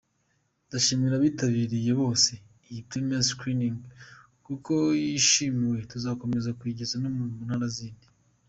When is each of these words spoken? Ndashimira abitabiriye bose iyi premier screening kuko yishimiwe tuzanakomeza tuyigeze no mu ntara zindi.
Ndashimira 0.67 1.13
abitabiriye 1.17 1.91
bose 2.01 2.31
iyi 2.69 2.81
premier 2.89 3.23
screening 3.31 3.77
kuko 4.45 4.73
yishimiwe 5.01 5.77
tuzanakomeza 5.91 6.55
tuyigeze 6.57 6.95
no 6.99 7.09
mu 7.15 7.23
ntara 7.45 7.67
zindi. 7.77 8.05